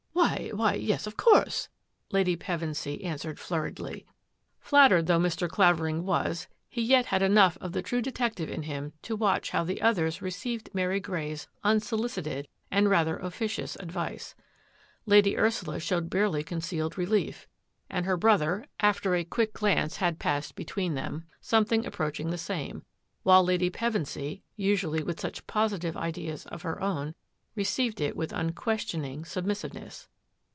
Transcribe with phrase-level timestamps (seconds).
[0.21, 1.67] "Why— why yes, of course,"
[2.11, 4.05] Lady Pevensy answered flurriedly.
[4.05, 5.49] 20 THAT AFFAIR AT THE MANOR Flattered though Mr.
[5.49, 10.21] Claverlng was, he yet enough of the true detective in him to watch the others
[10.21, 14.35] received Mary Grey's unsolicited rather officious advice.
[15.07, 17.47] Lady Ursula sh< barely concealed relief,
[17.89, 22.83] and her brother, aft quick glance had flashed between them, somet approaching the same,
[23.23, 27.15] while Lady Pevensy, ally with such positive ideas of her own,
[27.53, 27.65] rea
[27.97, 30.07] it with unquestioning submissiveness.